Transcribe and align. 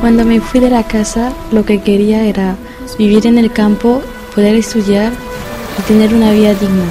Cuando 0.00 0.24
me 0.24 0.40
fui 0.40 0.60
de 0.60 0.68
la 0.68 0.82
casa, 0.82 1.32
lo 1.50 1.64
que 1.64 1.80
quería 1.80 2.24
era 2.24 2.56
vivir 2.98 3.26
en 3.26 3.38
el 3.38 3.50
campo, 3.50 4.02
poder 4.34 4.54
estudiar 4.56 5.12
y 5.78 5.82
tener 5.82 6.12
una 6.12 6.30
vida 6.32 6.52
digna. 6.54 6.84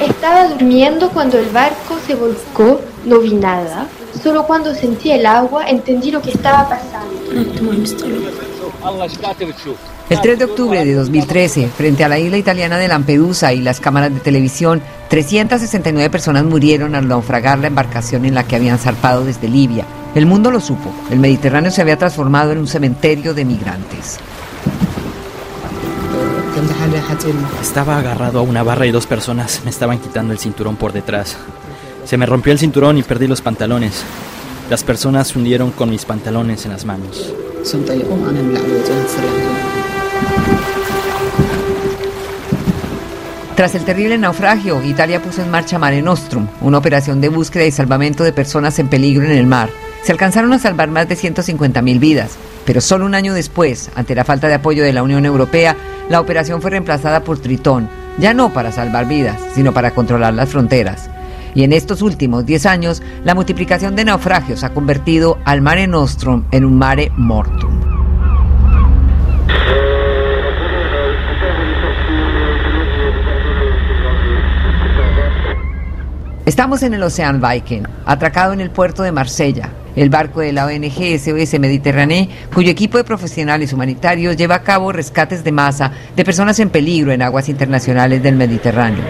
Estaba 0.00 0.48
durmiendo 0.48 1.10
cuando 1.10 1.38
el 1.38 1.48
barco 1.48 1.98
se 2.06 2.14
volcó, 2.14 2.80
no 3.04 3.18
vi 3.20 3.34
nada. 3.34 3.86
Solo 4.22 4.46
cuando 4.46 4.74
sentí 4.74 5.10
el 5.10 5.24
agua 5.24 5.68
entendí 5.68 6.10
lo 6.10 6.20
que 6.20 6.32
estaba 6.32 6.68
pasando. 6.68 7.14
El 10.10 10.20
3 10.20 10.40
de 10.40 10.44
octubre 10.44 10.84
de 10.84 10.92
2013, 10.92 11.68
frente 11.68 12.02
a 12.02 12.08
la 12.08 12.18
isla 12.18 12.36
italiana 12.36 12.78
de 12.78 12.88
Lampedusa 12.88 13.52
y 13.52 13.60
las 13.60 13.78
cámaras 13.78 14.12
de 14.12 14.18
televisión, 14.18 14.82
369 15.08 16.10
personas 16.10 16.42
murieron 16.42 16.96
al 16.96 17.06
naufragar 17.06 17.60
la 17.60 17.68
embarcación 17.68 18.24
en 18.24 18.34
la 18.34 18.42
que 18.42 18.56
habían 18.56 18.80
zarpado 18.80 19.24
desde 19.24 19.46
Libia. 19.46 19.86
El 20.16 20.26
mundo 20.26 20.50
lo 20.50 20.58
supo. 20.58 20.92
El 21.12 21.20
Mediterráneo 21.20 21.70
se 21.70 21.80
había 21.80 21.96
transformado 21.96 22.50
en 22.50 22.58
un 22.58 22.66
cementerio 22.66 23.34
de 23.34 23.44
migrantes. 23.44 24.18
Estaba 27.62 27.98
agarrado 27.98 28.40
a 28.40 28.42
una 28.42 28.64
barra 28.64 28.86
y 28.86 28.90
dos 28.90 29.06
personas 29.06 29.60
me 29.62 29.70
estaban 29.70 30.00
quitando 30.00 30.32
el 30.32 30.40
cinturón 30.40 30.74
por 30.74 30.92
detrás. 30.92 31.36
Se 32.04 32.18
me 32.18 32.26
rompió 32.26 32.52
el 32.52 32.58
cinturón 32.58 32.98
y 32.98 33.04
perdí 33.04 33.28
los 33.28 33.42
pantalones. 33.42 34.02
Las 34.70 34.82
personas 34.82 35.36
hundieron 35.36 35.70
con 35.70 35.88
mis 35.88 36.04
pantalones 36.04 36.64
en 36.64 36.72
las 36.72 36.84
manos. 36.84 37.32
Tras 43.60 43.74
el 43.74 43.84
terrible 43.84 44.16
naufragio, 44.16 44.82
Italia 44.82 45.20
puso 45.20 45.42
en 45.42 45.50
marcha 45.50 45.78
Mare 45.78 46.00
Nostrum, 46.00 46.46
una 46.62 46.78
operación 46.78 47.20
de 47.20 47.28
búsqueda 47.28 47.66
y 47.66 47.70
salvamento 47.70 48.24
de 48.24 48.32
personas 48.32 48.78
en 48.78 48.88
peligro 48.88 49.26
en 49.26 49.32
el 49.32 49.44
mar. 49.44 49.68
Se 50.02 50.12
alcanzaron 50.12 50.54
a 50.54 50.58
salvar 50.58 50.88
más 50.88 51.10
de 51.10 51.14
150.000 51.14 52.00
vidas, 52.00 52.38
pero 52.64 52.80
solo 52.80 53.04
un 53.04 53.14
año 53.14 53.34
después, 53.34 53.90
ante 53.94 54.14
la 54.14 54.24
falta 54.24 54.48
de 54.48 54.54
apoyo 54.54 54.82
de 54.82 54.94
la 54.94 55.02
Unión 55.02 55.26
Europea, 55.26 55.76
la 56.08 56.22
operación 56.22 56.62
fue 56.62 56.70
reemplazada 56.70 57.22
por 57.22 57.38
Tritón, 57.38 57.90
ya 58.16 58.32
no 58.32 58.50
para 58.50 58.72
salvar 58.72 59.06
vidas, 59.06 59.36
sino 59.54 59.74
para 59.74 59.90
controlar 59.90 60.32
las 60.32 60.48
fronteras. 60.48 61.10
Y 61.54 61.62
en 61.62 61.74
estos 61.74 62.00
últimos 62.00 62.46
10 62.46 62.64
años, 62.64 63.02
la 63.24 63.34
multiplicación 63.34 63.94
de 63.94 64.06
naufragios 64.06 64.64
ha 64.64 64.72
convertido 64.72 65.36
al 65.44 65.60
Mare 65.60 65.86
Nostrum 65.86 66.44
en 66.50 66.64
un 66.64 66.78
Mare 66.78 67.12
Mortum. 67.14 67.99
Estamos 76.50 76.82
en 76.82 76.94
el 76.94 77.02
Ocean 77.04 77.40
Viking, 77.40 77.84
atracado 78.04 78.52
en 78.52 78.60
el 78.60 78.70
puerto 78.70 79.04
de 79.04 79.12
Marsella. 79.12 79.70
El 79.94 80.10
barco 80.10 80.40
de 80.40 80.52
la 80.52 80.66
ONG 80.66 81.16
SOS 81.16 81.60
Mediterráneo, 81.60 82.26
cuyo 82.52 82.72
equipo 82.72 82.98
de 82.98 83.04
profesionales 83.04 83.72
humanitarios 83.72 84.36
lleva 84.36 84.56
a 84.56 84.62
cabo 84.64 84.90
rescates 84.90 85.44
de 85.44 85.52
masa 85.52 85.92
de 86.16 86.24
personas 86.24 86.58
en 86.58 86.70
peligro 86.70 87.12
en 87.12 87.22
aguas 87.22 87.48
internacionales 87.48 88.20
del 88.20 88.34
Mediterráneo. 88.34 89.04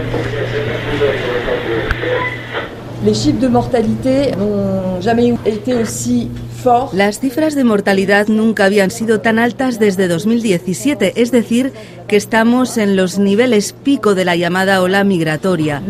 Les 3.03 3.19
chiffres 3.19 3.41
de 3.41 3.49
mortalité 3.49 4.35
n'ont 4.37 5.01
jamais 5.01 5.33
été 5.43 5.73
aussi 5.73 6.29
las 6.93 7.19
cifras 7.19 7.55
de 7.55 7.63
mortalidad 7.63 8.27
nunca 8.27 8.65
habían 8.65 8.91
sido 8.91 9.19
tan 9.19 9.39
altas 9.39 9.79
desde 9.79 10.07
2017, 10.07 11.19
es 11.19 11.31
decir, 11.31 11.73
que 12.11 12.17
estamos 12.17 12.77
en 12.77 12.97
los 12.97 13.19
niveles 13.19 13.71
pico 13.71 14.15
de 14.15 14.25
la 14.25 14.35
llamada 14.35 14.81
ola 14.81 15.05
migratoria. 15.05 15.81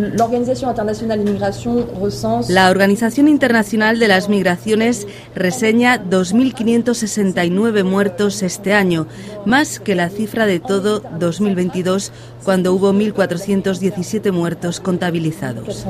La 2.48 2.70
Organización 2.70 3.28
Internacional 3.28 3.98
de 3.98 4.08
las 4.08 4.30
Migraciones 4.30 5.08
reseña 5.34 6.00
2.569 6.00 7.84
muertos 7.84 8.44
este 8.44 8.76
año, 8.76 9.08
más 9.48 9.80
que 9.80 9.96
la 9.96 10.10
cifra 10.10 10.46
de 10.46 10.60
todo 10.60 11.02
2022, 11.18 12.12
cuando 12.44 12.74
hubo 12.74 12.94
1.417 12.94 14.32
muertos 14.32 14.80
contabilizados. 14.80 15.88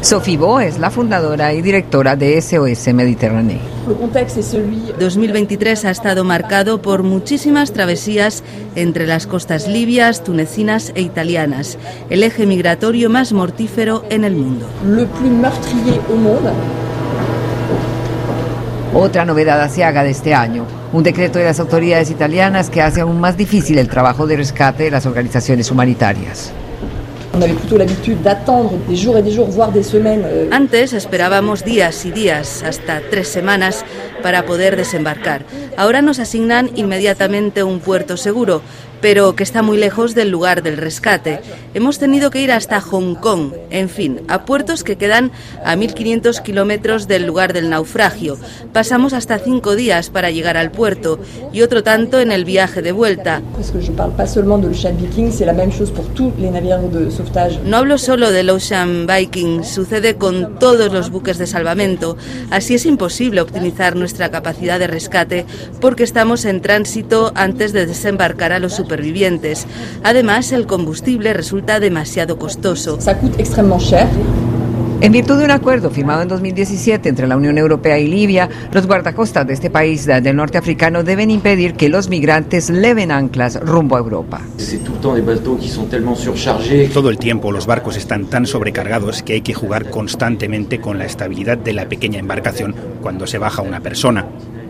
Sophie 0.00 0.38
Bo 0.38 0.60
es 0.60 0.78
la 0.78 0.90
fundadora 0.90 1.52
y 1.52 1.60
directora 1.60 2.16
de 2.16 2.40
SOS 2.40 2.94
Mediterráneo. 2.94 3.60
2023 4.98 5.84
ha 5.84 5.90
estado 5.90 6.24
marcado 6.24 6.82
por 6.82 7.02
muchísimas 7.02 7.72
travesías 7.72 8.37
entre 8.74 9.06
las 9.06 9.26
costas 9.26 9.68
libias, 9.68 10.24
tunecinas 10.24 10.92
e 10.94 11.02
italianas, 11.02 11.78
el 12.10 12.22
eje 12.22 12.46
migratorio 12.46 13.10
más 13.10 13.32
mortífero 13.32 14.04
en 14.10 14.24
el 14.24 14.34
mundo. 14.34 14.66
Otra 18.94 19.24
novedad 19.24 19.60
asiaga 19.60 20.02
de 20.02 20.10
este 20.10 20.34
año, 20.34 20.64
un 20.92 21.02
decreto 21.02 21.38
de 21.38 21.44
las 21.44 21.60
autoridades 21.60 22.10
italianas 22.10 22.70
que 22.70 22.80
hace 22.80 23.02
aún 23.02 23.20
más 23.20 23.36
difícil 23.36 23.78
el 23.78 23.88
trabajo 23.88 24.26
de 24.26 24.36
rescate 24.36 24.84
de 24.84 24.90
las 24.90 25.06
organizaciones 25.06 25.70
humanitarias. 25.70 26.52
Antes 30.50 30.92
esperábamos 30.92 31.64
días 31.64 32.04
y 32.06 32.10
días, 32.10 32.62
hasta 32.64 33.00
tres 33.10 33.28
semanas, 33.28 33.84
para 34.22 34.44
poder 34.44 34.76
desembarcar. 34.76 35.44
Ahora 35.76 36.02
nos 36.02 36.18
asignan 36.18 36.70
inmediatamente 36.74 37.62
un 37.62 37.80
puerto 37.80 38.16
seguro, 38.16 38.62
pero 39.00 39.34
que 39.34 39.42
está 39.42 39.62
muy 39.62 39.78
lejos 39.78 40.14
del 40.14 40.30
lugar 40.30 40.62
del 40.62 40.76
rescate. 40.76 41.40
Hemos 41.74 41.98
tenido 41.98 42.30
que 42.30 42.40
ir 42.40 42.52
hasta 42.52 42.80
Hong 42.80 43.14
Kong, 43.14 43.52
en 43.70 43.88
fin, 43.88 44.22
a 44.28 44.44
puertos 44.44 44.84
que 44.84 44.96
quedan 44.96 45.30
a 45.64 45.76
1.500 45.76 46.42
kilómetros 46.42 47.08
del 47.08 47.26
lugar 47.26 47.52
del 47.52 47.70
naufragio. 47.70 48.38
Pasamos 48.72 49.12
hasta 49.12 49.38
cinco 49.38 49.76
días 49.76 50.10
para 50.10 50.30
llegar 50.30 50.56
al 50.56 50.70
puerto 50.70 51.20
y 51.52 51.62
otro 51.62 51.82
tanto 51.82 52.20
en 52.20 52.32
el 52.32 52.44
viaje 52.44 52.82
de 52.82 52.92
vuelta. 52.92 53.42
No 57.64 57.76
hablo 57.76 57.98
solo 57.98 58.30
del 58.30 58.50
Ocean 58.50 59.06
Viking, 59.06 59.64
sucede 59.64 60.16
con 60.16 60.58
todos 60.58 60.92
los 60.92 61.10
buques 61.10 61.38
de 61.38 61.46
salvamento. 61.46 62.16
Así 62.50 62.74
es 62.74 62.86
imposible 62.86 63.40
optimizar 63.40 63.96
nuestra 63.96 64.30
capacidad 64.30 64.78
de 64.78 64.86
rescate 64.86 65.46
porque 65.80 66.04
estamos 66.04 66.44
en 66.44 66.60
tránsito 66.60 67.32
antes 67.34 67.72
de 67.72 67.86
desembarcar 67.86 68.52
a 68.52 68.58
los 68.58 68.78
supervivientes. 68.88 69.66
Además, 70.02 70.50
el 70.52 70.66
combustible 70.66 71.34
resulta 71.34 71.78
demasiado 71.78 72.38
costoso. 72.38 72.98
En 75.00 75.12
virtud 75.12 75.38
de 75.38 75.44
un 75.44 75.50
acuerdo 75.52 75.90
firmado 75.90 76.22
en 76.22 76.28
2017 76.28 77.08
entre 77.08 77.28
la 77.28 77.36
Unión 77.36 77.56
Europea 77.56 77.98
y 77.98 78.08
Libia, 78.08 78.48
los 78.72 78.86
guardacostas 78.86 79.46
de 79.46 79.52
este 79.52 79.70
país 79.70 80.06
del 80.06 80.34
norte 80.34 80.58
africano 80.58 81.04
deben 81.04 81.30
impedir 81.30 81.74
que 81.74 81.88
los 81.88 82.08
migrantes 82.08 82.68
leven 82.70 83.12
anclas 83.12 83.60
rumbo 83.60 83.94
a 83.94 84.00
Europa. 84.00 84.40
Todo 86.92 87.10
el 87.10 87.18
tiempo 87.18 87.52
los 87.52 87.66
barcos 87.66 87.96
están 87.96 88.24
tan 88.26 88.46
sobrecargados 88.46 89.22
que 89.22 89.34
hay 89.34 89.42
que 89.42 89.54
jugar 89.54 89.90
constantemente 89.90 90.80
con 90.80 90.98
la 90.98 91.04
estabilidad 91.04 91.58
de 91.58 91.74
la 91.74 91.88
pequeña 91.88 92.18
embarcación 92.18 92.74
cuando 93.00 93.26
se 93.26 93.38
baja 93.38 93.62
una 93.62 93.80
persona. 93.80 94.26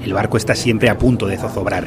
El 0.09 0.15
barco 0.15 0.39
está 0.39 0.55
siempre 0.55 0.89
a 0.89 0.97
punto 0.97 1.27
de 1.27 1.37
zozobrar. 1.37 1.87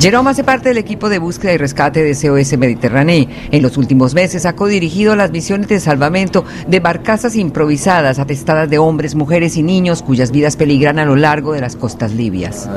Jerome 0.00 0.30
hace 0.30 0.42
parte 0.42 0.70
del 0.70 0.78
equipo 0.78 1.08
de 1.08 1.20
búsqueda 1.20 1.52
y 1.52 1.58
rescate 1.58 2.02
de 2.02 2.12
SOS 2.12 2.58
Mediterráneo. 2.58 3.28
En 3.52 3.62
los 3.62 3.76
últimos 3.76 4.14
meses 4.14 4.44
ha 4.46 4.56
codirigido 4.56 5.14
las 5.14 5.30
misiones 5.30 5.68
de 5.68 5.78
salvamento 5.78 6.44
de 6.66 6.80
barcazas 6.80 7.36
improvisadas 7.36 8.18
atestadas 8.18 8.68
de 8.68 8.78
hombres, 8.78 9.14
mujeres 9.14 9.56
y 9.56 9.62
niños 9.62 10.02
cuyas 10.02 10.32
vidas 10.32 10.56
peligran 10.56 10.98
a 10.98 11.04
lo 11.04 11.14
largo 11.14 11.52
de 11.52 11.60
las 11.60 11.76
costas 11.76 12.14
libias. 12.14 12.68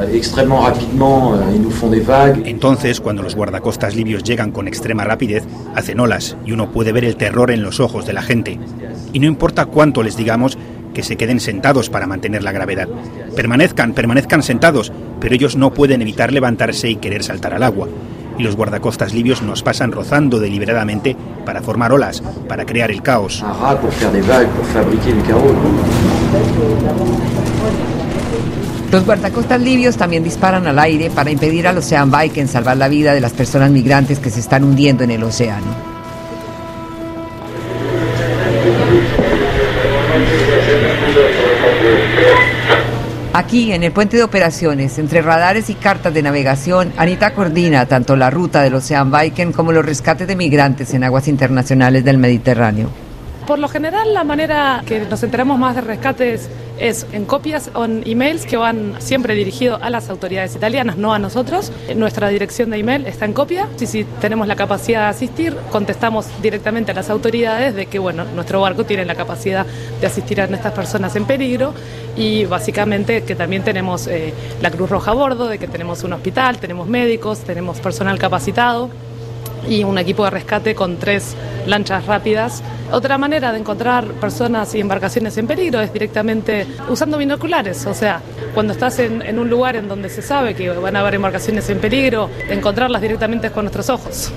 Entonces, 2.45 3.01
cuando 3.01 3.23
los 3.23 3.35
guardacostas 3.35 3.95
libios 3.95 4.23
llegan 4.23 4.51
con 4.51 4.67
extrema 4.67 5.03
rapidez, 5.03 5.45
hacen 5.73 5.99
olas 5.99 6.37
y 6.45 6.51
uno 6.51 6.71
puede 6.71 6.91
ver 6.91 7.05
el 7.05 7.15
terror 7.15 7.49
en 7.49 7.63
los 7.63 7.79
ojos 7.79 8.05
de 8.05 8.13
la 8.13 8.21
gente. 8.21 8.59
Y 9.13 9.19
no 9.19 9.25
importa 9.25 9.65
cuánto 9.65 10.03
les 10.03 10.15
digamos, 10.15 10.59
que 10.93 11.03
se 11.03 11.17
queden 11.17 11.39
sentados 11.39 11.89
para 11.89 12.07
mantener 12.07 12.43
la 12.43 12.51
gravedad. 12.51 12.87
Permanezcan, 13.35 13.93
permanezcan 13.93 14.43
sentados, 14.43 14.91
pero 15.19 15.35
ellos 15.35 15.55
no 15.55 15.73
pueden 15.73 16.01
evitar 16.01 16.31
levantarse 16.31 16.89
y 16.89 16.95
querer 16.97 17.23
saltar 17.23 17.53
al 17.53 17.63
agua. 17.63 17.87
Y 18.37 18.43
los 18.43 18.55
guardacostas 18.55 19.13
libios 19.13 19.41
nos 19.41 19.61
pasan 19.61 19.91
rozando 19.91 20.39
deliberadamente 20.39 21.15
para 21.45 21.61
formar 21.61 21.91
olas, 21.91 22.23
para 22.47 22.65
crear 22.65 22.89
el 22.89 23.01
caos. 23.01 23.43
Los 28.91 29.05
guardacostas 29.05 29.59
libios 29.59 29.97
también 29.97 30.23
disparan 30.23 30.67
al 30.67 30.77
aire 30.79 31.09
para 31.09 31.31
impedir 31.31 31.67
al 31.67 31.77
Ocean 31.79 32.11
Viking 32.11 32.47
salvar 32.47 32.77
la 32.77 32.87
vida 32.87 33.13
de 33.13 33.21
las 33.21 33.33
personas 33.33 33.71
migrantes 33.71 34.19
que 34.19 34.29
se 34.29 34.39
están 34.39 34.63
hundiendo 34.63 35.03
en 35.03 35.11
el 35.11 35.23
océano. 35.23 35.92
Aquí 43.35 43.71
en 43.71 43.81
el 43.81 43.91
puente 43.91 44.15
de 44.15 44.23
operaciones, 44.23 44.99
entre 44.99 45.23
radares 45.23 45.69
y 45.71 45.73
cartas 45.73 46.13
de 46.13 46.21
navegación, 46.21 46.93
Anita 46.97 47.33
coordina 47.33 47.87
tanto 47.87 48.15
la 48.15 48.29
ruta 48.29 48.61
del 48.61 48.75
Ocean 48.75 49.11
Viking 49.11 49.51
como 49.51 49.71
los 49.71 49.83
rescates 49.83 50.27
de 50.27 50.35
migrantes 50.35 50.93
en 50.93 51.03
aguas 51.03 51.27
internacionales 51.27 52.05
del 52.05 52.19
Mediterráneo. 52.19 53.02
Por 53.47 53.59
lo 53.59 53.67
general, 53.67 54.13
la 54.13 54.23
manera 54.23 54.81
que 54.85 55.01
nos 55.01 55.21
enteramos 55.21 55.59
más 55.59 55.75
de 55.75 55.81
rescates 55.81 56.49
es 56.79 57.05
en 57.11 57.25
copias 57.25 57.69
o 57.73 57.83
en 57.83 58.01
emails 58.05 58.45
que 58.45 58.55
van 58.55 58.95
siempre 58.99 59.35
dirigidos 59.35 59.81
a 59.81 59.89
las 59.89 60.09
autoridades 60.09 60.55
italianas, 60.55 60.95
no 60.95 61.13
a 61.13 61.19
nosotros. 61.19 61.71
Nuestra 61.93 62.29
dirección 62.29 62.69
de 62.69 62.77
email 62.77 63.05
está 63.05 63.25
en 63.25 63.33
copia. 63.33 63.67
Si, 63.75 63.85
si 63.85 64.05
tenemos 64.21 64.47
la 64.47 64.55
capacidad 64.55 65.01
de 65.01 65.07
asistir, 65.07 65.57
contestamos 65.71 66.27
directamente 66.41 66.91
a 66.91 66.95
las 66.95 67.09
autoridades 67.09 67.75
de 67.75 67.87
que 67.87 67.99
bueno, 67.99 68.23
nuestro 68.23 68.61
barco 68.61 68.85
tiene 68.85 69.03
la 69.03 69.15
capacidad 69.15 69.65
de 69.99 70.07
asistir 70.07 70.39
a 70.39 70.45
estas 70.45 70.71
personas 70.71 71.13
en 71.17 71.25
peligro 71.25 71.73
y 72.15 72.45
básicamente 72.45 73.23
que 73.23 73.35
también 73.35 73.63
tenemos 73.63 74.07
eh, 74.07 74.33
la 74.61 74.71
Cruz 74.71 74.89
Roja 74.89 75.11
a 75.11 75.13
bordo, 75.15 75.49
de 75.49 75.59
que 75.59 75.67
tenemos 75.67 76.03
un 76.03 76.13
hospital, 76.13 76.59
tenemos 76.59 76.87
médicos, 76.87 77.39
tenemos 77.39 77.79
personal 77.81 78.17
capacitado 78.17 78.89
y 79.67 79.83
un 79.83 79.97
equipo 79.97 80.23
de 80.25 80.31
rescate 80.31 80.75
con 80.75 80.97
tres 80.97 81.35
lanchas 81.65 82.05
rápidas. 82.05 82.63
Otra 82.91 83.17
manera 83.17 83.51
de 83.51 83.59
encontrar 83.59 84.05
personas 84.13 84.75
y 84.75 84.79
embarcaciones 84.79 85.37
en 85.37 85.47
peligro 85.47 85.81
es 85.81 85.91
directamente 85.91 86.67
usando 86.89 87.17
binoculares, 87.17 87.85
o 87.85 87.93
sea, 87.93 88.21
cuando 88.53 88.73
estás 88.73 88.99
en, 88.99 89.39
un 89.39 89.49
lugar 89.49 89.75
en 89.75 89.87
donde 89.87 90.09
se 90.09 90.21
sabe 90.21 90.53
que 90.53 90.69
van 90.69 90.95
a 90.95 90.99
haber 90.99 91.15
embarcaciones 91.15 91.69
en 91.69 91.79
peligro, 91.79 92.29
encontrarlas 92.49 93.01
directamente 93.01 93.51
con 93.51 93.65
nuestros 93.65 93.89
ojos. 93.89 94.31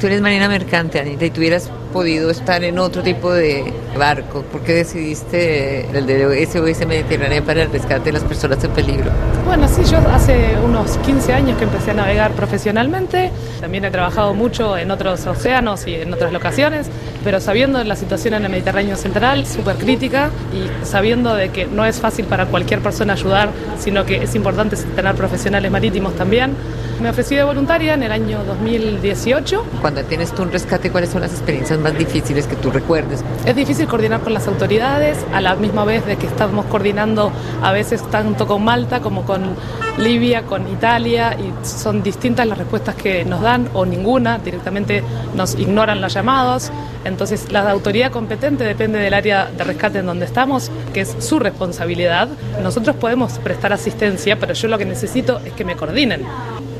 Tú 0.00 0.06
eres 0.06 0.20
marina 0.20 0.48
mercante, 0.48 0.98
Anita, 0.98 1.26
y 1.26 1.30
tuvieras 1.30 1.70
podido 1.92 2.30
estar 2.30 2.64
en 2.64 2.78
otro 2.78 3.02
tipo 3.02 3.32
de 3.32 3.72
barco. 3.96 4.42
¿Por 4.42 4.62
qué 4.62 4.74
decidiste 4.74 5.86
el 5.96 6.06
de 6.06 6.46
SOS 6.46 6.86
Mediterránea 6.86 7.42
para 7.42 7.62
el 7.62 7.70
rescate 7.70 8.04
de 8.04 8.12
las 8.12 8.24
personas 8.24 8.62
en 8.64 8.70
peligro? 8.70 9.10
Bueno, 9.44 9.68
sí, 9.68 9.82
yo 9.84 9.98
hace 10.10 10.56
unos 10.64 10.96
15 10.98 11.32
años 11.32 11.58
que 11.58 11.64
empecé 11.64 11.90
a 11.90 11.94
navegar 11.94 12.32
profesionalmente. 12.32 13.30
También 13.60 13.84
he 13.84 13.90
trabajado 13.90 14.34
mucho 14.34 14.76
en 14.76 14.90
otros 14.90 15.26
océanos 15.26 15.86
y 15.86 15.94
en 15.94 16.12
otras 16.12 16.32
locaciones, 16.32 16.88
pero 17.24 17.40
sabiendo 17.40 17.82
la 17.82 17.96
situación 17.96 18.34
en 18.34 18.44
el 18.44 18.50
Mediterráneo 18.50 18.96
Central, 18.96 19.46
súper 19.46 19.76
crítica, 19.76 20.30
y 20.52 20.86
sabiendo 20.86 21.34
de 21.34 21.50
que 21.50 21.66
no 21.66 21.84
es 21.84 22.00
fácil 22.00 22.26
para 22.26 22.46
cualquier 22.46 22.80
persona 22.80 23.14
ayudar, 23.14 23.50
sino 23.78 24.04
que 24.04 24.22
es 24.22 24.34
importante 24.34 24.76
tener 24.76 25.14
profesionales 25.14 25.70
marítimos 25.70 26.14
también, 26.14 26.54
me 27.00 27.08
ofrecí 27.08 27.34
de 27.34 27.42
voluntaria 27.42 27.94
en 27.94 28.02
el 28.02 28.12
año 28.12 28.44
2018. 28.44 29.64
Cuando 29.80 30.04
tienes 30.04 30.32
tú 30.32 30.42
un 30.42 30.52
rescate, 30.52 30.90
¿cuáles 30.90 31.08
son 31.10 31.22
las 31.22 31.32
experiencias 31.32 31.79
más 31.80 31.96
difíciles 31.96 32.46
que 32.46 32.56
tú 32.56 32.70
recuerdes? 32.70 33.24
Es 33.44 33.56
difícil 33.56 33.86
coordinar 33.86 34.20
con 34.20 34.34
las 34.34 34.46
autoridades, 34.46 35.18
a 35.32 35.40
la 35.40 35.54
misma 35.56 35.84
vez 35.84 36.06
de 36.06 36.16
que 36.16 36.26
estamos 36.26 36.66
coordinando 36.66 37.32
a 37.62 37.72
veces 37.72 38.02
tanto 38.10 38.46
con 38.46 38.64
Malta 38.64 39.00
como 39.00 39.24
con 39.24 39.54
Libia, 39.98 40.42
con 40.42 40.68
Italia, 40.68 41.36
y 41.38 41.66
son 41.66 42.02
distintas 42.02 42.46
las 42.46 42.58
respuestas 42.58 42.94
que 42.94 43.24
nos 43.24 43.40
dan 43.40 43.68
o 43.74 43.84
ninguna, 43.84 44.38
directamente 44.38 45.02
nos 45.34 45.54
ignoran 45.54 46.00
las 46.00 46.14
llamadas. 46.14 46.72
Entonces 47.04 47.50
la 47.50 47.70
autoridad 47.70 48.10
competente 48.10 48.64
depende 48.64 48.98
del 48.98 49.14
área 49.14 49.46
de 49.46 49.64
rescate 49.64 49.98
en 49.98 50.06
donde 50.06 50.26
estamos, 50.26 50.70
que 50.92 51.00
es 51.02 51.16
su 51.18 51.38
responsabilidad. 51.38 52.28
Nosotros 52.62 52.96
podemos 52.96 53.32
prestar 53.38 53.72
asistencia, 53.72 54.38
pero 54.38 54.54
yo 54.54 54.68
lo 54.68 54.78
que 54.78 54.84
necesito 54.84 55.40
es 55.44 55.52
que 55.52 55.64
me 55.64 55.76
coordinen. 55.76 56.22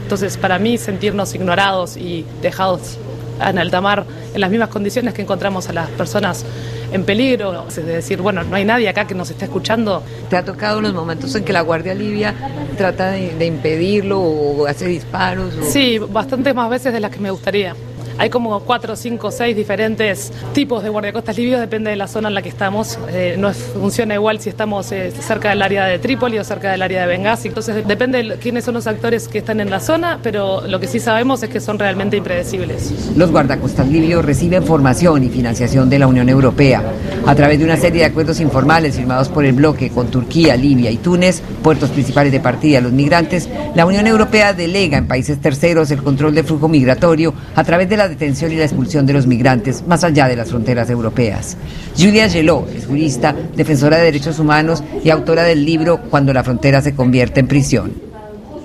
Entonces, 0.03 0.37
para 0.37 0.59
mí, 0.59 0.77
sentirnos 0.77 1.35
ignorados 1.37 1.97
y 1.97 2.27
dejados 2.43 2.99
en 3.41 3.59
alta 3.59 3.81
mar 3.81 4.05
en 4.35 4.41
las 4.41 4.51
mismas 4.51 4.69
condiciones 4.69 5.15
que 5.15 5.23
encontramos 5.23 5.69
a 5.69 5.73
las 5.73 5.89
personas 5.91 6.45
en 6.93 7.05
peligro, 7.05 7.67
es 7.69 7.77
decir, 7.87 8.21
bueno, 8.21 8.43
no 8.43 8.57
hay 8.57 8.65
nadie 8.65 8.89
acá 8.89 9.07
que 9.07 9.15
nos 9.15 9.31
esté 9.31 9.45
escuchando. 9.45 10.03
¿Te 10.29 10.37
ha 10.37 10.45
tocado 10.45 10.81
los 10.81 10.93
momentos 10.93 11.35
en 11.35 11.45
que 11.45 11.53
la 11.53 11.61
Guardia 11.61 11.95
Libia 11.95 12.35
trata 12.77 13.11
de, 13.11 13.35
de 13.35 13.47
impedirlo 13.47 14.21
o 14.21 14.67
hace 14.67 14.87
disparos? 14.87 15.55
O... 15.57 15.71
Sí, 15.71 15.99
bastantes 15.99 16.55
más 16.55 16.69
veces 16.69 16.93
de 16.93 17.01
las 17.01 17.11
que 17.11 17.21
me 17.21 17.31
gustaría. 17.31 17.75
Hay 18.21 18.29
como 18.29 18.61
cuatro, 18.61 18.97
cinco, 18.97 19.31
seis 19.31 19.57
diferentes 19.57 20.31
tipos 20.53 20.83
de 20.83 20.91
guardiacostas 20.91 21.39
libios, 21.39 21.59
depende 21.59 21.89
de 21.89 21.97
la 21.97 22.07
zona 22.07 22.29
en 22.29 22.35
la 22.35 22.43
que 22.43 22.51
estamos. 22.51 22.99
Eh, 23.09 23.37
no 23.39 23.51
funciona 23.55 24.13
igual 24.13 24.39
si 24.43 24.51
estamos 24.51 24.93
eh, 24.93 25.11
cerca 25.11 25.49
del 25.49 25.63
área 25.63 25.87
de 25.87 25.99
Trípoli 25.99 26.39
o 26.39 26.45
cerca 26.45 26.71
del 26.71 26.83
área 26.83 27.01
de 27.01 27.07
Benghazi. 27.07 27.49
Entonces 27.49 27.89
depende 27.89 28.23
de 28.23 28.37
quiénes 28.37 28.67
son 28.67 28.75
los 28.75 28.87
actores 28.87 29.27
que 29.27 29.39
están 29.39 29.59
en 29.61 29.71
la 29.71 29.81
zona, 29.81 30.19
pero 30.23 30.61
lo 30.67 30.79
que 30.79 30.87
sí 30.87 31.01
sabemos 31.01 31.43
es 31.43 31.49
que 31.49 31.61
son 31.61 31.79
realmente 31.79 32.19
impredecibles. 32.19 32.93
Los 33.17 33.31
guardacostas 33.31 33.89
libios 33.89 34.23
reciben 34.23 34.65
formación 34.65 35.25
y 35.25 35.31
financiación 35.31 35.89
de 35.89 35.99
la 35.99 36.07
Unión 36.07 36.29
Europea 36.29 36.83
a 37.25 37.35
través 37.35 37.59
de 37.59 37.65
una 37.65 37.79
serie 37.79 38.01
de 38.01 38.05
acuerdos 38.05 38.39
informales 38.41 38.97
firmados 38.97 39.31
por 39.31 39.47
el 39.47 39.55
bloque 39.55 39.89
con 39.89 40.09
Turquía, 40.11 40.57
Libia 40.57 40.91
y 40.91 40.99
Túnez, 40.99 41.41
puertos 41.63 41.89
principales 41.89 42.33
de 42.33 42.41
partida 42.41 42.77
de 42.77 42.83
los 42.83 42.93
migrantes. 42.93 43.49
La 43.75 43.87
Unión 43.87 44.07
Europea 44.07 44.53
delega 44.53 44.99
en 44.99 45.09
países 45.09 45.41
terceros 45.41 45.91
el 45.91 46.03
control 46.03 46.35
del 46.35 46.45
flujo 46.45 46.69
migratorio 46.69 47.33
a 47.57 47.65
través 47.65 47.89
de 47.89 47.97
la 47.97 48.10
detención 48.11 48.53
y 48.53 48.57
la 48.57 48.65
expulsión 48.65 49.07
de 49.07 49.15
los 49.15 49.27
migrantes 49.27 49.87
más 49.87 50.05
allá 50.05 50.29
de 50.29 50.37
las 50.37 50.51
fronteras 50.51 50.91
europeas. 50.91 51.57
Julia 51.97 52.29
Geló 52.29 52.67
es 52.75 52.87
jurista, 52.87 53.35
defensora 53.57 53.97
de 53.97 54.05
derechos 54.05 54.39
humanos 54.39 54.85
y 55.03 55.09
autora 55.09 55.45
del 55.45 55.65
libro 55.65 56.03
Cuando 56.11 56.33
la 56.33 56.45
frontera 56.45 56.83
se 56.83 56.95
convierte 56.95 57.41
en 57.41 57.49
prisión. 57.49 58.11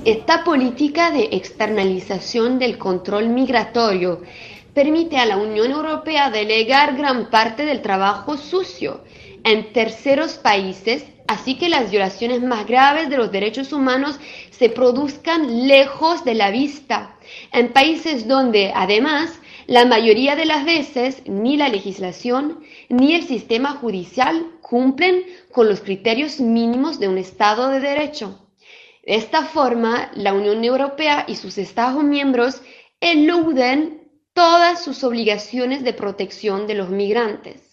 Esta 0.04 0.44
política 0.44 1.10
de 1.12 1.30
externalización 1.32 2.60
del 2.60 2.78
control 2.78 3.30
migratorio 3.30 4.22
permite 4.74 5.18
a 5.18 5.26
la 5.26 5.38
Unión 5.38 5.72
Europea 5.72 6.30
delegar 6.30 6.98
gran 6.98 7.30
parte 7.30 7.66
del 7.66 7.82
trabajo 7.82 8.38
sucio 8.38 9.02
en 9.44 9.72
terceros 9.72 10.34
países, 10.34 11.06
así 11.28 11.58
que 11.58 11.70
las 11.70 11.92
violaciones 11.92 12.42
más 12.42 12.66
graves 12.66 13.10
de 13.10 13.18
los 13.18 13.32
derechos 13.32 13.74
humanos 13.74 14.20
se 14.52 14.70
produzcan 14.70 15.68
lejos 15.68 16.24
de 16.24 16.36
la 16.36 16.52
vista 16.52 17.18
en 17.52 17.74
países 17.74 18.28
donde, 18.28 18.72
además, 18.76 19.40
la 19.68 19.86
mayoría 19.86 20.36
de 20.36 20.46
las 20.46 20.64
veces 20.64 21.24
ni 21.26 21.58
la 21.58 21.70
legislación 21.70 22.64
ni 22.90 23.16
el 23.16 23.24
sistema 23.24 23.72
judicial 23.72 24.46
cumplen 24.62 25.24
con 25.52 25.68
los 25.68 25.82
criterios 25.82 26.40
mínimos 26.40 27.00
de 27.00 27.08
un 27.08 27.18
Estado 27.18 27.70
de 27.70 27.80
Derecho. 27.80 28.48
De 29.04 29.16
esta 29.16 29.44
forma, 29.44 30.12
la 30.16 30.34
Unión 30.34 30.64
Europea 30.64 31.26
y 31.28 31.36
sus 31.36 31.58
Estados 31.58 32.04
miembros 32.04 32.62
eluden 33.00 34.10
todas 34.34 34.84
sus 34.84 35.04
obligaciones 35.04 35.84
de 35.84 35.94
protección 35.94 36.68
de 36.68 36.76
los 36.76 36.90
migrantes. 36.90 37.65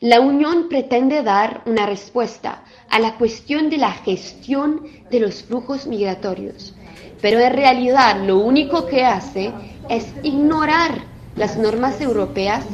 La 0.00 0.20
Unión 0.20 0.68
pretende 0.68 1.22
dar 1.22 1.62
una 1.66 1.86
respuesta 1.86 2.64
a 2.88 2.98
la 2.98 3.16
cuestión 3.16 3.70
de 3.70 3.78
la 3.78 3.92
gestión 3.92 4.82
de 5.10 5.20
los 5.20 5.42
flujos 5.42 5.86
migratorios 5.86 6.74
pero 7.20 7.40
en 7.40 7.52
realidad 7.52 8.16
lo 8.24 8.38
único 8.38 8.86
que 8.86 9.04
hace 9.04 9.52
es 9.88 10.06
ignorar 10.22 10.92
las 11.36 11.56
normas 11.56 12.00
europeas 12.00 12.64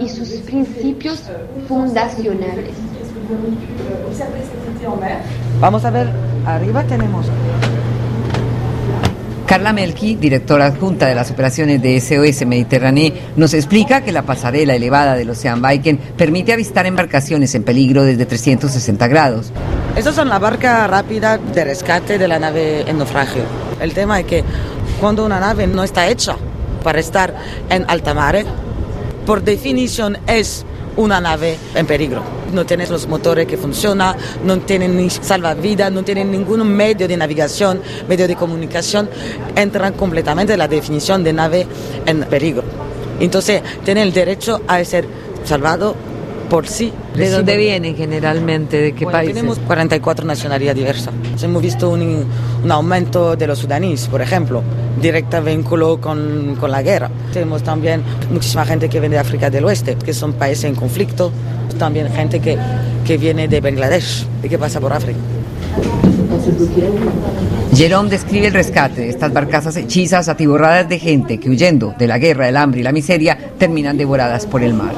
y 0.00 0.08
sus 0.08 0.28
principios 0.40 1.22
fundacionales. 1.68 2.74
Vamos 5.60 5.84
a 5.84 5.90
ver, 5.90 6.08
arriba 6.46 6.84
tenemos 6.84 7.26
Carla 9.46 9.74
Melqui, 9.74 10.14
directora 10.14 10.66
adjunta 10.66 11.06
de 11.06 11.14
las 11.14 11.30
operaciones 11.30 11.82
de 11.82 12.00
SOS 12.00 12.46
Mediterráneo, 12.46 13.12
nos 13.36 13.52
explica 13.52 14.02
que 14.02 14.10
la 14.10 14.22
pasarela 14.22 14.74
elevada 14.74 15.16
del 15.16 15.28
Ocean 15.28 15.60
Viking 15.60 15.98
permite 16.16 16.54
avistar 16.54 16.86
embarcaciones 16.86 17.54
en 17.54 17.62
peligro 17.62 18.04
desde 18.04 18.24
360 18.24 19.06
grados. 19.06 19.52
Estas 19.96 20.14
son 20.14 20.30
la 20.30 20.38
barca 20.38 20.86
rápida 20.86 21.36
de 21.36 21.62
rescate 21.62 22.16
de 22.16 22.26
la 22.26 22.38
nave 22.38 22.88
en 22.88 22.96
naufragio. 22.96 23.42
El 23.80 23.92
tema 23.92 24.20
es 24.20 24.26
que 24.26 24.44
cuando 24.98 25.26
una 25.26 25.38
nave 25.38 25.66
no 25.66 25.84
está 25.84 26.08
hecha 26.08 26.36
para 26.82 26.98
estar 26.98 27.34
en 27.68 27.84
alta 27.88 28.14
mar, 28.14 28.42
por 29.26 29.42
definición 29.42 30.16
es 30.26 30.64
una 30.96 31.20
nave 31.20 31.58
en 31.74 31.86
peligro. 31.86 32.43
No 32.54 32.64
tienes 32.64 32.90
los 32.90 33.06
motores 33.08 33.46
que 33.46 33.56
funcionan, 33.56 34.16
no 34.44 34.58
tienen 34.60 34.96
ni 34.96 35.10
salvavidas, 35.10 35.92
no 35.92 36.02
tienen 36.02 36.30
ningún 36.30 36.66
medio 36.66 37.08
de 37.08 37.16
navegación, 37.16 37.80
medio 38.08 38.28
de 38.28 38.36
comunicación, 38.36 39.08
entran 39.56 39.94
completamente 39.94 40.52
en 40.52 40.58
la 40.58 40.68
definición 40.68 41.24
de 41.24 41.32
nave 41.32 41.66
en 42.06 42.20
peligro. 42.20 42.62
Entonces, 43.20 43.62
tienen 43.84 44.04
el 44.04 44.12
derecho 44.12 44.62
a 44.66 44.82
ser 44.84 45.06
salvado 45.44 45.94
por 46.48 46.66
sí. 46.66 46.92
¿De 47.14 47.30
dónde 47.30 47.56
vienen 47.56 47.96
generalmente? 47.96 48.80
¿De 48.80 48.92
qué 48.92 49.04
bueno, 49.04 49.18
países? 49.18 49.34
Tenemos 49.34 49.58
44 49.60 50.26
nacionalidades 50.26 50.76
diversas. 50.76 51.14
Hemos 51.42 51.62
visto 51.62 51.90
un, 51.90 52.26
un, 52.62 52.72
aumento 52.72 53.36
de 53.36 53.46
los 53.46 53.58
sudaníes, 53.58 54.08
por 54.08 54.22
ejemplo, 54.22 54.62
directo 55.00 55.42
vínculo 55.42 56.00
con, 56.00 56.56
con, 56.60 56.70
la 56.70 56.82
guerra. 56.82 57.10
Tenemos 57.32 57.62
también 57.62 58.02
muchísima 58.30 58.64
gente 58.64 58.88
que 58.88 59.00
viene 59.00 59.16
de 59.16 59.20
África 59.20 59.50
del 59.50 59.64
Oeste, 59.64 59.96
que 59.96 60.12
son 60.12 60.34
países 60.34 60.64
en 60.64 60.74
conflicto. 60.74 61.32
También 61.78 62.10
gente 62.12 62.40
que, 62.40 62.58
que 63.04 63.18
viene 63.18 63.48
de 63.48 63.60
Bangladesh 63.60 64.26
y 64.42 64.48
que 64.48 64.58
pasa 64.58 64.80
por 64.80 64.92
África. 64.92 65.18
Jerome 67.74 68.08
describe 68.08 68.46
el 68.46 68.52
rescate 68.52 69.00
de 69.02 69.08
estas 69.08 69.32
barcazas 69.32 69.76
hechizas 69.76 70.28
atiborradas 70.28 70.88
de 70.88 70.98
gente 70.98 71.40
que 71.40 71.50
huyendo 71.50 71.94
de 71.98 72.06
la 72.06 72.18
guerra, 72.18 72.48
el 72.48 72.56
hambre 72.56 72.80
y 72.80 72.82
la 72.84 72.92
miseria 72.92 73.36
terminan 73.58 73.96
devoradas 73.96 74.46
por 74.46 74.62
el 74.62 74.74
mar. 74.74 74.94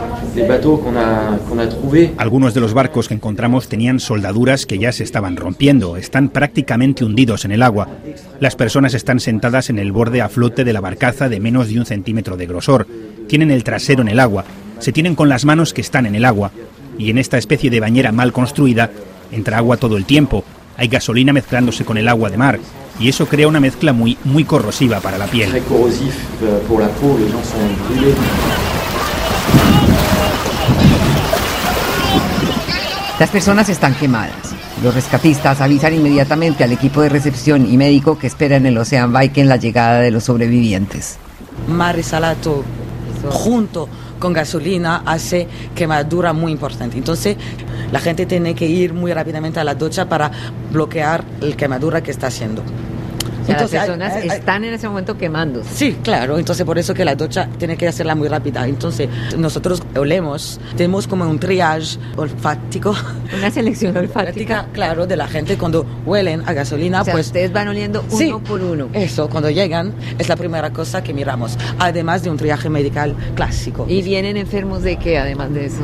Algunos 2.18 2.52
de 2.52 2.60
los 2.60 2.74
barcos 2.74 3.08
que 3.08 3.14
encontramos 3.14 3.68
tenían 3.68 3.98
soldaduras 3.98 4.66
que 4.66 4.78
ya 4.78 4.92
se 4.92 5.04
estaban 5.04 5.36
rompiendo, 5.36 5.96
están 5.96 6.28
prácticamente 6.28 7.04
hundidos 7.04 7.46
en 7.46 7.52
el 7.52 7.62
agua. 7.62 7.88
Las 8.40 8.56
personas 8.56 8.92
están 8.92 9.20
sentadas 9.20 9.70
en 9.70 9.78
el 9.78 9.92
borde 9.92 10.20
a 10.20 10.28
flote 10.28 10.64
de 10.64 10.74
la 10.74 10.82
barcaza 10.82 11.30
de 11.30 11.40
menos 11.40 11.68
de 11.68 11.78
un 11.78 11.86
centímetro 11.86 12.36
de 12.36 12.46
grosor. 12.46 12.86
Tienen 13.26 13.50
el 13.50 13.64
trasero 13.64 14.02
en 14.02 14.08
el 14.08 14.20
agua, 14.20 14.44
se 14.78 14.92
tienen 14.92 15.14
con 15.14 15.28
las 15.28 15.44
manos 15.44 15.72
que 15.72 15.80
están 15.80 16.06
en 16.06 16.14
el 16.14 16.24
agua. 16.24 16.52
Y 16.98 17.10
en 17.10 17.18
esta 17.18 17.38
especie 17.38 17.70
de 17.70 17.80
bañera 17.80 18.12
mal 18.12 18.32
construida 18.32 18.90
entra 19.30 19.58
agua 19.58 19.76
todo 19.76 19.96
el 19.96 20.04
tiempo. 20.04 20.44
Hay 20.76 20.88
gasolina 20.88 21.32
mezclándose 21.32 21.84
con 21.84 21.98
el 21.98 22.08
agua 22.08 22.30
de 22.30 22.36
mar 22.36 22.58
y 22.98 23.08
eso 23.08 23.26
crea 23.26 23.48
una 23.48 23.60
mezcla 23.60 23.92
muy, 23.92 24.16
muy 24.24 24.44
corrosiva 24.44 25.00
para 25.00 25.18
la 25.18 25.26
piel. 25.26 25.50
Las 33.18 33.30
personas 33.30 33.68
están 33.70 33.94
quemadas. 33.94 34.54
Los 34.82 34.94
rescatistas 34.94 35.62
avisan 35.62 35.94
inmediatamente 35.94 36.64
al 36.64 36.72
equipo 36.72 37.00
de 37.00 37.08
recepción 37.08 37.66
y 37.70 37.78
médico 37.78 38.18
que 38.18 38.26
espera 38.26 38.56
en 38.56 38.66
el 38.66 38.76
Ocean 38.76 39.12
Viking 39.12 39.46
la 39.46 39.56
llegada 39.56 40.00
de 40.00 40.10
los 40.10 40.24
sobrevivientes. 40.24 41.16
Mar 41.68 41.98
y 41.98 42.02
salato 42.02 42.62
junto 43.30 43.88
con 44.18 44.32
gasolina 44.32 45.02
hace 45.04 45.46
quemadura 45.74 46.32
muy 46.32 46.52
importante. 46.52 46.96
Entonces, 46.96 47.36
la 47.92 48.00
gente 48.00 48.26
tiene 48.26 48.54
que 48.54 48.66
ir 48.66 48.92
muy 48.92 49.12
rápidamente 49.12 49.60
a 49.60 49.64
la 49.64 49.74
ducha 49.74 50.08
para 50.08 50.30
bloquear 50.72 51.24
la 51.40 51.56
quemadura 51.56 52.02
que 52.02 52.10
está 52.10 52.28
haciendo. 52.28 52.62
Entonces, 53.48 53.72
las 53.72 53.86
personas 53.86 54.24
están 54.24 54.64
en 54.64 54.74
ese 54.74 54.88
momento 54.88 55.16
quemando. 55.16 55.62
Sí, 55.72 55.96
claro. 56.02 56.38
Entonces, 56.38 56.64
por 56.64 56.78
eso 56.78 56.94
que 56.94 57.04
la 57.04 57.14
ducha 57.14 57.48
tiene 57.58 57.76
que 57.76 57.88
hacerla 57.88 58.14
muy 58.14 58.28
rápida. 58.28 58.66
Entonces, 58.66 59.08
nosotros 59.36 59.82
olemos, 59.96 60.60
tenemos 60.76 61.06
como 61.06 61.28
un 61.28 61.38
triage 61.38 61.98
olfático. 62.16 62.94
Una 63.36 63.50
selección 63.50 63.96
olfática. 63.96 64.66
Claro, 64.72 65.06
de 65.06 65.16
la 65.16 65.26
gente 65.28 65.56
cuando 65.56 65.86
huelen 66.04 66.42
a 66.46 66.52
gasolina. 66.52 67.04
pues 67.04 67.26
ustedes 67.26 67.52
van 67.52 67.68
oliendo 67.68 68.04
uno 68.10 68.40
por 68.40 68.60
uno. 68.60 68.88
Eso, 68.92 69.28
cuando 69.28 69.50
llegan, 69.50 69.92
es 70.18 70.28
la 70.28 70.36
primera 70.36 70.70
cosa 70.72 71.02
que 71.02 71.12
miramos. 71.12 71.56
Además 71.78 72.22
de 72.22 72.30
un 72.30 72.36
triaje 72.36 72.68
medical 72.68 73.14
clásico. 73.34 73.86
¿Y 73.88 74.02
vienen 74.02 74.36
enfermos 74.36 74.82
de 74.82 74.96
qué, 74.96 75.18
además 75.18 75.52
de 75.52 75.66
eso? 75.66 75.82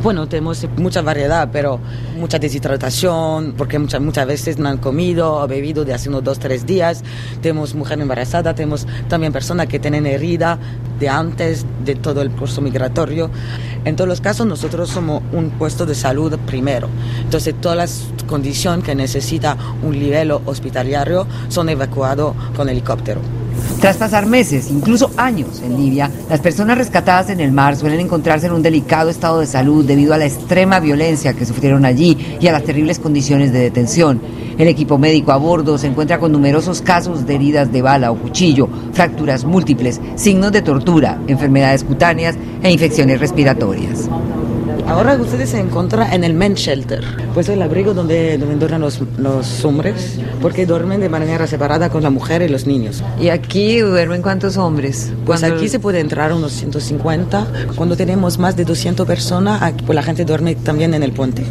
Bueno, 0.00 0.28
tenemos 0.28 0.64
mucha 0.76 1.02
variedad, 1.02 1.48
pero 1.52 1.80
mucha 2.18 2.38
deshidratación, 2.38 3.54
porque 3.58 3.80
muchas, 3.80 4.00
muchas 4.00 4.28
veces 4.28 4.56
no 4.56 4.68
han 4.68 4.78
comido 4.78 5.34
o 5.34 5.48
bebido 5.48 5.84
de 5.84 5.92
hace 5.92 6.08
unos 6.08 6.22
dos, 6.22 6.38
tres 6.38 6.64
días. 6.66 7.02
Tenemos 7.42 7.74
mujer 7.74 8.00
embarazada, 8.00 8.54
tenemos 8.54 8.86
también 9.08 9.32
personas 9.32 9.66
que 9.66 9.80
tienen 9.80 10.06
herida 10.06 10.56
de 11.00 11.08
antes 11.08 11.66
de 11.84 11.96
todo 11.96 12.22
el 12.22 12.30
curso 12.30 12.60
migratorio. 12.60 13.28
En 13.84 13.96
todos 13.96 14.06
los 14.06 14.20
casos, 14.20 14.46
nosotros 14.46 14.88
somos 14.88 15.20
un 15.32 15.50
puesto 15.50 15.84
de 15.84 15.96
salud 15.96 16.38
primero. 16.46 16.88
Entonces, 17.24 17.56
todas 17.60 17.76
las 17.76 18.06
condiciones 18.28 18.84
que 18.84 18.94
necesita 18.94 19.56
un 19.82 19.98
nivel 19.98 20.30
hospitalario 20.30 21.26
son 21.48 21.70
evacuados 21.70 22.36
con 22.56 22.68
helicóptero. 22.68 23.20
Tras 23.80 23.96
pasar 23.96 24.26
meses, 24.26 24.70
incluso 24.72 25.12
años 25.16 25.62
en 25.64 25.76
Libia, 25.76 26.10
las 26.28 26.40
personas 26.40 26.76
rescatadas 26.76 27.30
en 27.30 27.38
el 27.38 27.52
mar 27.52 27.76
suelen 27.76 28.00
encontrarse 28.00 28.48
en 28.48 28.52
un 28.52 28.62
delicado 28.62 29.08
estado 29.08 29.38
de 29.38 29.46
salud 29.46 29.84
debido 29.84 30.12
a 30.12 30.18
la 30.18 30.26
extrema 30.26 30.80
violencia 30.80 31.34
que 31.34 31.46
sufrieron 31.46 31.84
allí 31.84 32.18
y 32.40 32.48
a 32.48 32.52
las 32.52 32.64
terribles 32.64 32.98
condiciones 32.98 33.52
de 33.52 33.60
detención. 33.60 34.20
El 34.58 34.66
equipo 34.66 34.98
médico 34.98 35.30
a 35.30 35.36
bordo 35.36 35.78
se 35.78 35.86
encuentra 35.86 36.18
con 36.18 36.32
numerosos 36.32 36.82
casos 36.82 37.24
de 37.24 37.36
heridas 37.36 37.70
de 37.70 37.80
bala 37.80 38.10
o 38.10 38.16
cuchillo, 38.16 38.68
fracturas 38.92 39.44
múltiples, 39.44 40.00
signos 40.16 40.50
de 40.50 40.62
tortura, 40.62 41.20
enfermedades 41.28 41.84
cutáneas 41.84 42.34
e 42.60 42.72
infecciones 42.72 43.20
respiratorias. 43.20 44.08
Ahora 44.88 45.16
ustedes 45.16 45.50
se 45.50 45.60
encuentran 45.60 46.12
en 46.12 46.24
el 46.24 46.32
men 46.32 46.54
shelter, 46.54 47.04
pues 47.34 47.48
el 47.50 47.60
abrigo 47.60 47.92
donde, 47.92 48.38
donde 48.38 48.56
duermen 48.56 48.80
los, 48.80 49.00
los 49.18 49.64
hombres, 49.64 50.18
porque 50.40 50.64
duermen 50.64 51.00
de 51.00 51.10
manera 51.10 51.46
separada 51.46 51.90
con 51.90 52.02
la 52.02 52.08
mujer 52.08 52.40
y 52.40 52.48
los 52.48 52.66
niños. 52.66 53.04
¿Y 53.20 53.28
aquí 53.28 53.80
duermen 53.80 54.22
cuántos 54.22 54.56
hombres? 54.56 55.12
Pues 55.26 55.42
aquí 55.44 55.68
se 55.68 55.78
puede 55.78 56.00
entrar 56.00 56.32
unos 56.32 56.52
150. 56.52 57.46
Cuando 57.76 57.96
tenemos 57.96 58.38
más 58.38 58.56
de 58.56 58.64
200 58.64 59.06
personas, 59.06 59.60
aquí, 59.62 59.84
pues 59.84 59.94
la 59.94 60.02
gente 60.02 60.24
duerme 60.24 60.54
también 60.54 60.94
en 60.94 61.02
el 61.02 61.12
puente 61.12 61.44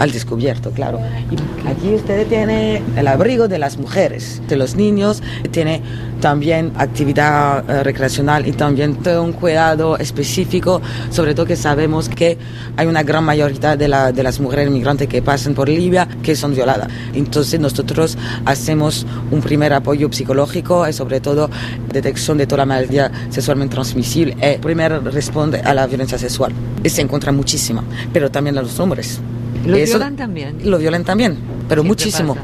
al 0.00 0.12
descubierto, 0.12 0.70
claro. 0.70 0.98
Y 1.30 1.68
aquí 1.68 1.94
usted 1.94 2.26
tiene 2.26 2.82
el 2.96 3.06
abrigo 3.06 3.48
de 3.48 3.58
las 3.58 3.76
mujeres, 3.76 4.40
de 4.48 4.56
los 4.56 4.74
niños, 4.74 5.22
tiene 5.50 5.82
también 6.22 6.72
actividad 6.78 7.68
eh, 7.68 7.82
recreacional 7.82 8.48
y 8.48 8.52
también 8.52 8.96
todo 8.96 9.22
un 9.22 9.34
cuidado 9.34 9.98
específico, 9.98 10.80
sobre 11.10 11.34
todo 11.34 11.44
que 11.44 11.54
sabemos 11.54 12.08
que 12.08 12.38
hay 12.78 12.86
una 12.86 13.02
gran 13.02 13.24
mayoría 13.24 13.76
de, 13.76 13.88
la, 13.88 14.10
de 14.10 14.22
las 14.22 14.40
mujeres 14.40 14.70
migrantes 14.70 15.06
que 15.06 15.20
pasan 15.20 15.52
por 15.52 15.68
Libia 15.68 16.08
que 16.22 16.34
son 16.34 16.54
violadas. 16.54 16.88
Entonces 17.12 17.60
nosotros 17.60 18.16
hacemos 18.46 19.06
un 19.30 19.42
primer 19.42 19.74
apoyo 19.74 20.10
psicológico 20.10 20.88
y 20.88 20.94
sobre 20.94 21.20
todo 21.20 21.50
detección 21.92 22.38
de 22.38 22.46
toda 22.46 22.60
la 22.60 22.66
maladies 22.66 23.10
sexualmente 23.28 23.74
transmisible 23.74 24.34
y 24.40 24.58
primero 24.58 24.98
responde 25.00 25.60
a 25.60 25.74
la 25.74 25.86
violencia 25.86 26.16
sexual. 26.16 26.54
Se 26.86 27.02
encuentra 27.02 27.32
muchísima, 27.32 27.84
pero 28.14 28.30
también 28.30 28.56
a 28.56 28.62
los 28.62 28.80
hombres. 28.80 29.20
¿Lo 29.66 29.76
violan 29.76 30.16
también? 30.16 30.58
Lo 30.64 30.78
violan 30.78 31.04
también, 31.04 31.36
pero 31.68 31.84
muchísimo. 31.84 32.36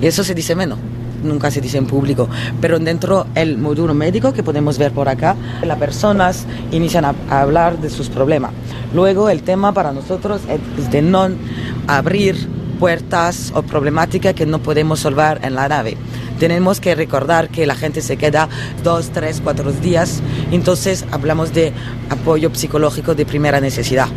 Y 0.00 0.06
eso 0.06 0.24
se 0.24 0.34
dice 0.34 0.54
menos 0.54 0.78
nunca 1.24 1.50
se 1.50 1.60
dice 1.60 1.78
en 1.78 1.86
público, 1.86 2.28
pero 2.60 2.78
dentro 2.78 3.26
del 3.34 3.58
módulo 3.58 3.94
médico 3.94 4.32
que 4.32 4.42
podemos 4.42 4.78
ver 4.78 4.92
por 4.92 5.08
acá, 5.08 5.36
las 5.64 5.78
personas 5.78 6.46
inician 6.70 7.04
a, 7.04 7.14
hablar 7.30 7.78
de 7.78 7.90
sus 7.90 8.08
problemas. 8.08 8.52
Luego 8.94 9.28
el 9.28 9.42
tema 9.42 9.72
para 9.72 9.92
nosotros 9.92 10.42
es 10.78 10.90
de 10.90 11.02
no 11.02 11.28
abrir 11.86 12.48
puertas 12.78 13.52
o 13.54 13.62
problemáticas 13.62 14.34
que 14.34 14.46
no 14.46 14.60
podemos 14.60 14.98
resolver 14.98 15.40
en 15.42 15.54
la 15.54 15.68
nave. 15.68 15.96
Tenemos 16.38 16.80
que 16.80 16.94
recordar 16.94 17.48
que 17.48 17.66
la 17.66 17.76
gente 17.76 18.02
se 18.02 18.16
queda 18.16 18.48
dos, 18.82 19.10
tres, 19.10 19.40
cuatro 19.42 19.72
días, 19.72 20.20
entonces 20.50 21.04
hablamos 21.10 21.54
de 21.54 21.72
apoyo 22.10 22.50
psicológico 22.52 23.14
de 23.14 23.24
primera 23.24 23.60
necesidad 23.60 24.08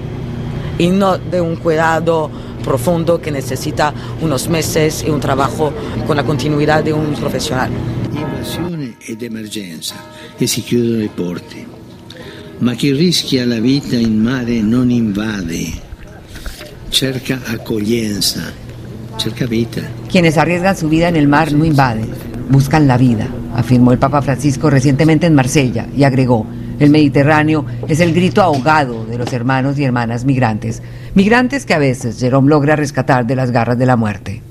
y 0.77 0.87
no 0.87 1.17
de 1.17 1.41
un 1.41 1.55
cuidado 1.55 2.29
profundo 2.63 3.21
que 3.21 3.31
necesita 3.31 3.93
unos 4.21 4.49
meses 4.49 5.03
y 5.05 5.09
un 5.09 5.19
trabajo 5.19 5.71
con 6.05 6.17
la 6.17 6.23
continuidad 6.23 6.83
de 6.83 6.93
un 6.93 7.13
profesional. 7.13 7.71
Invasione 8.13 8.95
ed 8.99 9.21
emergenza 9.23 9.95
e 10.37 10.47
si 10.47 10.61
chiudono 10.61 11.03
i 11.03 11.09
porti. 11.09 11.65
Ma 12.59 12.73
chi 12.73 12.91
rischia 12.91 13.45
la 13.45 13.59
vita 13.59 13.95
in 13.95 14.19
mare 14.19 14.61
non 14.61 14.89
invade, 14.89 15.71
cerca 16.89 17.39
accoglienza, 17.45 18.51
cerca 19.17 19.45
vita. 19.45 19.81
Quienes 20.09 20.37
arriesgan 20.37 20.75
su 20.75 20.89
vida 20.89 21.07
en 21.07 21.15
el 21.15 21.27
mar 21.27 21.53
no 21.53 21.65
invaden, 21.65 22.09
buscan 22.49 22.87
la 22.87 22.97
vida, 22.97 23.27
afirmó 23.53 23.91
el 23.91 23.99
Papa 23.99 24.23
Francisco 24.23 24.71
recientemente 24.71 25.27
en 25.27 25.35
Marsella 25.35 25.87
y 25.95 26.03
agregó, 26.03 26.47
el 26.79 26.89
Mediterráneo 26.89 27.65
es 27.87 27.99
el 27.99 28.13
grito 28.13 28.41
ahogado 28.41 29.05
de 29.05 29.17
los 29.17 29.31
hermanos 29.33 29.77
y 29.79 29.83
hermanas 29.83 30.25
migrantes, 30.25 30.81
migrantes 31.15 31.65
que 31.65 31.73
a 31.73 31.79
veces 31.79 32.19
Jerome 32.19 32.49
logra 32.49 32.75
rescatar 32.75 33.25
de 33.25 33.35
las 33.35 33.51
garras 33.51 33.77
de 33.77 33.85
la 33.85 33.95
muerte. 33.95 34.41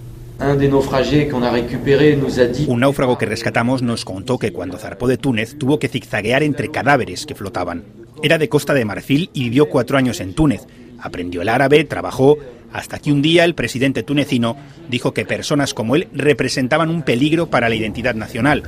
Un 2.68 2.80
náufrago 2.80 3.16
que 3.16 3.26
rescatamos 3.26 3.82
nos 3.82 4.04
contó 4.04 4.38
que 4.38 4.52
cuando 4.52 4.76
zarpó 4.76 5.08
de 5.08 5.16
Túnez 5.16 5.56
tuvo 5.58 5.78
que 5.78 5.88
zigzaguear 5.88 6.42
entre 6.42 6.70
cadáveres 6.70 7.24
que 7.24 7.34
flotaban. 7.34 7.84
Era 8.22 8.36
de 8.36 8.48
Costa 8.48 8.74
de 8.74 8.84
Marfil 8.84 9.30
y 9.32 9.44
vivió 9.44 9.70
cuatro 9.70 9.96
años 9.96 10.20
en 10.20 10.34
Túnez. 10.34 10.66
Aprendió 11.00 11.42
el 11.42 11.48
árabe, 11.48 11.84
trabajó, 11.84 12.36
hasta 12.76 12.98
que 12.98 13.10
un 13.10 13.22
día 13.22 13.44
el 13.44 13.54
presidente 13.54 14.02
tunecino 14.02 14.56
dijo 14.88 15.14
que 15.14 15.24
personas 15.24 15.72
como 15.72 15.96
él 15.96 16.08
representaban 16.12 16.90
un 16.90 17.02
peligro 17.02 17.46
para 17.46 17.70
la 17.70 17.74
identidad 17.74 18.14
nacional. 18.14 18.64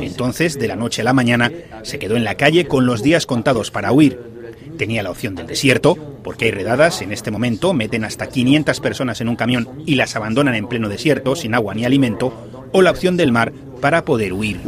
Entonces, 0.00 0.58
de 0.58 0.68
la 0.68 0.76
noche 0.76 1.02
a 1.02 1.04
la 1.04 1.12
mañana, 1.12 1.52
se 1.82 1.98
quedó 1.98 2.16
en 2.16 2.24
la 2.24 2.36
calle 2.36 2.66
con 2.66 2.86
los 2.86 3.02
días 3.02 3.26
contados 3.26 3.70
para 3.70 3.92
huir. 3.92 4.18
Tenía 4.78 5.02
la 5.02 5.10
opción 5.10 5.34
del 5.34 5.46
desierto, 5.46 5.96
porque 6.22 6.46
hay 6.46 6.50
redadas, 6.52 7.02
en 7.02 7.12
este 7.12 7.30
momento 7.30 7.74
meten 7.74 8.04
hasta 8.04 8.28
500 8.28 8.80
personas 8.80 9.20
en 9.20 9.28
un 9.28 9.36
camión 9.36 9.68
y 9.84 9.96
las 9.96 10.16
abandonan 10.16 10.54
en 10.54 10.66
pleno 10.66 10.88
desierto, 10.88 11.36
sin 11.36 11.54
agua 11.54 11.74
ni 11.74 11.84
alimento, 11.84 12.32
o 12.72 12.80
la 12.80 12.90
opción 12.90 13.16
del 13.18 13.32
mar 13.32 13.52
para 13.82 14.04
poder 14.04 14.32
huir. 14.32 14.60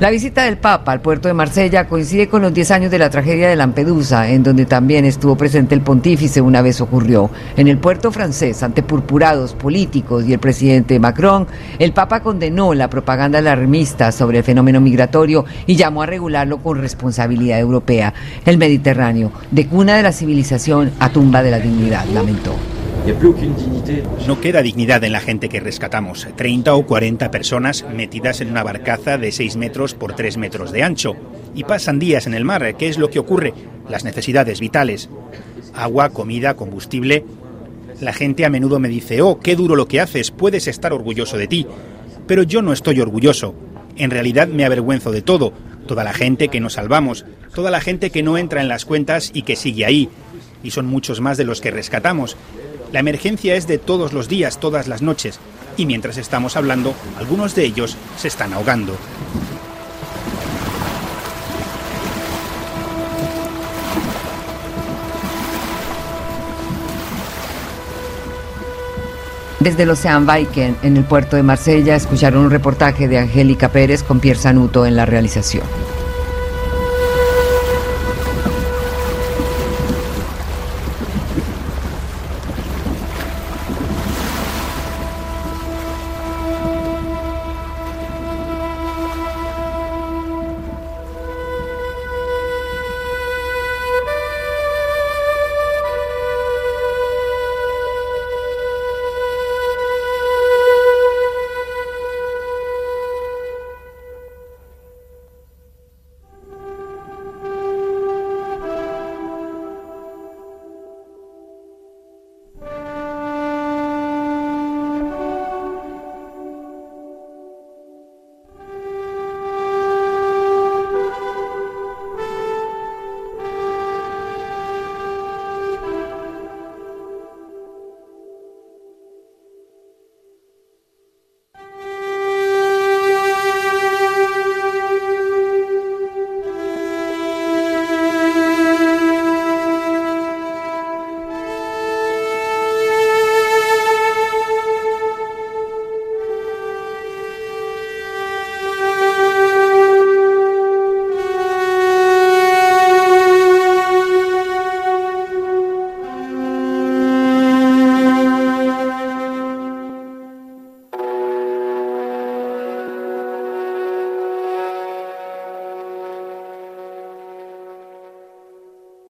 La 0.00 0.10
visita 0.10 0.44
del 0.44 0.58
Papa 0.58 0.92
al 0.92 1.00
puerto 1.00 1.26
de 1.26 1.34
Marsella 1.34 1.88
coincide 1.88 2.28
con 2.28 2.40
los 2.40 2.54
10 2.54 2.70
años 2.70 2.90
de 2.92 3.00
la 3.00 3.10
tragedia 3.10 3.48
de 3.48 3.56
Lampedusa, 3.56 4.30
en 4.30 4.44
donde 4.44 4.64
también 4.64 5.04
estuvo 5.04 5.34
presente 5.34 5.74
el 5.74 5.80
pontífice 5.80 6.40
una 6.40 6.62
vez 6.62 6.80
ocurrió. 6.80 7.30
En 7.56 7.66
el 7.66 7.78
puerto 7.78 8.12
francés, 8.12 8.62
ante 8.62 8.84
purpurados 8.84 9.54
políticos 9.54 10.24
y 10.24 10.32
el 10.32 10.38
presidente 10.38 11.00
Macron, 11.00 11.48
el 11.80 11.92
Papa 11.92 12.20
condenó 12.20 12.74
la 12.74 12.88
propaganda 12.88 13.40
alarmista 13.40 14.12
sobre 14.12 14.38
el 14.38 14.44
fenómeno 14.44 14.80
migratorio 14.80 15.44
y 15.66 15.74
llamó 15.74 16.02
a 16.02 16.06
regularlo 16.06 16.58
con 16.58 16.78
responsabilidad 16.78 17.58
europea. 17.58 18.14
El 18.46 18.56
Mediterráneo, 18.56 19.32
de 19.50 19.66
cuna 19.66 19.96
de 19.96 20.04
la 20.04 20.12
civilización 20.12 20.92
a 21.00 21.10
tumba 21.10 21.42
de 21.42 21.50
la 21.50 21.58
dignidad, 21.58 22.04
lamentó. 22.14 22.54
No 24.26 24.40
queda 24.40 24.62
dignidad 24.62 25.02
en 25.04 25.12
la 25.12 25.20
gente 25.20 25.48
que 25.48 25.60
rescatamos. 25.60 26.28
30 26.36 26.74
o 26.74 26.86
40 26.86 27.30
personas 27.30 27.84
metidas 27.94 28.40
en 28.40 28.50
una 28.50 28.62
barcaza 28.62 29.16
de 29.16 29.32
6 29.32 29.56
metros 29.56 29.94
por 29.94 30.14
3 30.14 30.36
metros 30.36 30.72
de 30.72 30.82
ancho. 30.82 31.16
Y 31.54 31.64
pasan 31.64 31.98
días 31.98 32.26
en 32.26 32.34
el 32.34 32.44
mar. 32.44 32.76
¿Qué 32.76 32.88
es 32.88 32.98
lo 32.98 33.08
que 33.08 33.18
ocurre? 33.18 33.54
Las 33.88 34.04
necesidades 34.04 34.60
vitales. 34.60 35.08
Agua, 35.74 36.10
comida, 36.10 36.54
combustible. 36.54 37.24
La 38.00 38.12
gente 38.12 38.44
a 38.44 38.50
menudo 38.50 38.78
me 38.78 38.88
dice, 38.88 39.22
oh, 39.22 39.40
qué 39.40 39.56
duro 39.56 39.74
lo 39.74 39.88
que 39.88 40.00
haces, 40.00 40.30
puedes 40.30 40.68
estar 40.68 40.92
orgulloso 40.92 41.36
de 41.36 41.48
ti. 41.48 41.66
Pero 42.26 42.42
yo 42.42 42.62
no 42.62 42.72
estoy 42.72 43.00
orgulloso. 43.00 43.54
En 43.96 44.10
realidad 44.10 44.48
me 44.48 44.64
avergüenzo 44.64 45.10
de 45.10 45.22
todo. 45.22 45.52
Toda 45.86 46.04
la 46.04 46.12
gente 46.12 46.48
que 46.48 46.60
nos 46.60 46.74
salvamos, 46.74 47.24
toda 47.54 47.70
la 47.70 47.80
gente 47.80 48.10
que 48.10 48.22
no 48.22 48.36
entra 48.36 48.60
en 48.60 48.68
las 48.68 48.84
cuentas 48.84 49.30
y 49.32 49.42
que 49.42 49.56
sigue 49.56 49.86
ahí. 49.86 50.10
Y 50.62 50.72
son 50.72 50.86
muchos 50.86 51.20
más 51.20 51.38
de 51.38 51.44
los 51.44 51.60
que 51.60 51.70
rescatamos. 51.70 52.36
La 52.92 53.00
emergencia 53.00 53.54
es 53.54 53.66
de 53.66 53.78
todos 53.78 54.14
los 54.14 54.28
días, 54.28 54.58
todas 54.58 54.88
las 54.88 55.02
noches, 55.02 55.38
y 55.76 55.84
mientras 55.84 56.16
estamos 56.16 56.56
hablando, 56.56 56.94
algunos 57.18 57.54
de 57.54 57.64
ellos 57.64 57.96
se 58.16 58.28
están 58.28 58.54
ahogando. 58.54 58.96
Desde 69.60 69.82
el 69.82 69.90
Ocean 69.90 70.26
Viking, 70.26 70.76
en 70.82 70.96
el 70.96 71.04
puerto 71.04 71.36
de 71.36 71.42
Marsella, 71.42 71.96
escucharon 71.96 72.44
un 72.44 72.50
reportaje 72.50 73.06
de 73.06 73.18
Angélica 73.18 73.70
Pérez 73.70 74.02
con 74.02 74.18
Pierre 74.18 74.40
Sanuto 74.40 74.86
en 74.86 74.96
la 74.96 75.04
realización. 75.04 75.64